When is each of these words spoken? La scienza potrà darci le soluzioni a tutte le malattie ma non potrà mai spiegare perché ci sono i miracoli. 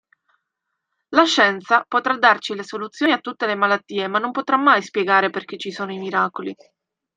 La 1.09 1.25
scienza 1.25 1.85
potrà 1.87 2.17
darci 2.17 2.55
le 2.55 2.63
soluzioni 2.63 3.11
a 3.11 3.19
tutte 3.19 3.45
le 3.45 3.53
malattie 3.53 4.07
ma 4.07 4.17
non 4.17 4.31
potrà 4.31 4.57
mai 4.57 4.81
spiegare 4.81 5.29
perché 5.29 5.59
ci 5.59 5.69
sono 5.71 5.91
i 5.93 5.99
miracoli. 5.99 6.55